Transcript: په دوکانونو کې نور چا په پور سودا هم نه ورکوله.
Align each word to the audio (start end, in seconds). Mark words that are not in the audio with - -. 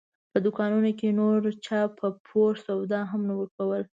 په 0.31 0.37
دوکانونو 0.45 0.89
کې 0.99 1.17
نور 1.19 1.39
چا 1.65 1.79
په 1.97 2.07
پور 2.27 2.51
سودا 2.65 2.99
هم 3.11 3.21
نه 3.29 3.33
ورکوله. 3.39 3.87